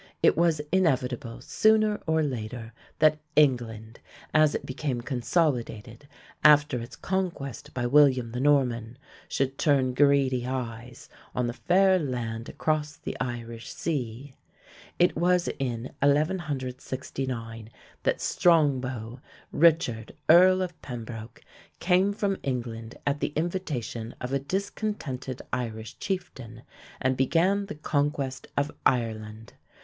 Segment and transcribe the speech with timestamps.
[0.23, 3.99] It was inevitable, sooner or later, that England,
[4.33, 6.07] as it became consolidated
[6.43, 12.49] after its conquest by William the Norman, should turn greedy eyes on the fair land
[12.49, 14.33] across the Irish sea.
[14.97, 17.69] It was in 1169
[18.01, 19.21] that "Strongbow"
[19.51, 21.43] Richard, earl of Pembroke
[21.79, 26.63] came from England at the invitation of a discontented Irish chieftain
[26.99, 29.53] and began the conquest of Ireland.